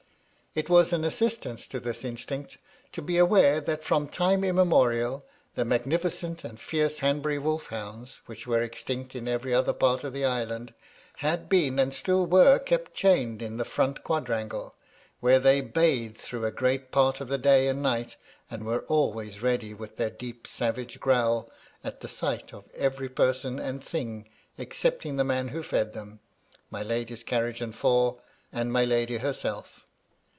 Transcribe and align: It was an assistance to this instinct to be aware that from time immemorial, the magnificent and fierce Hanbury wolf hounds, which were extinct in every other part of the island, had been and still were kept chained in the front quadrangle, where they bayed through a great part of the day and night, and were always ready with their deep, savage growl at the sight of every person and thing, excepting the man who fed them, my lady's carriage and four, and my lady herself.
It 0.53 0.69
was 0.69 0.91
an 0.91 1.05
assistance 1.05 1.65
to 1.69 1.79
this 1.79 2.03
instinct 2.03 2.57
to 2.91 3.01
be 3.01 3.17
aware 3.17 3.61
that 3.61 3.85
from 3.85 4.09
time 4.09 4.43
immemorial, 4.43 5.23
the 5.55 5.63
magnificent 5.63 6.43
and 6.43 6.59
fierce 6.59 6.99
Hanbury 6.99 7.39
wolf 7.39 7.67
hounds, 7.67 8.19
which 8.25 8.45
were 8.45 8.61
extinct 8.61 9.15
in 9.15 9.29
every 9.29 9.53
other 9.53 9.71
part 9.71 10.03
of 10.03 10.11
the 10.11 10.25
island, 10.25 10.73
had 11.19 11.47
been 11.47 11.79
and 11.79 11.93
still 11.93 12.25
were 12.25 12.59
kept 12.59 12.93
chained 12.93 13.41
in 13.41 13.55
the 13.55 13.63
front 13.63 14.03
quadrangle, 14.03 14.75
where 15.21 15.39
they 15.39 15.61
bayed 15.61 16.17
through 16.17 16.43
a 16.43 16.51
great 16.51 16.91
part 16.91 17.21
of 17.21 17.29
the 17.29 17.37
day 17.37 17.69
and 17.69 17.81
night, 17.81 18.17
and 18.49 18.65
were 18.65 18.83
always 18.89 19.41
ready 19.41 19.73
with 19.73 19.95
their 19.95 20.09
deep, 20.09 20.45
savage 20.45 20.99
growl 20.99 21.49
at 21.81 22.01
the 22.01 22.09
sight 22.09 22.53
of 22.53 22.65
every 22.75 23.07
person 23.07 23.57
and 23.57 23.81
thing, 23.81 24.27
excepting 24.59 25.15
the 25.15 25.23
man 25.23 25.47
who 25.47 25.63
fed 25.63 25.93
them, 25.93 26.19
my 26.69 26.83
lady's 26.83 27.23
carriage 27.23 27.61
and 27.61 27.73
four, 27.73 28.19
and 28.51 28.73
my 28.73 28.83
lady 28.83 29.19
herself. 29.19 29.85